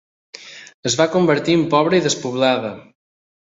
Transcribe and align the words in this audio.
Es 0.89 0.95
va 1.01 1.07
convertir 1.15 1.59
en 1.59 1.67
pobra 1.75 2.01
i 2.01 2.05
despoblada. 2.07 2.73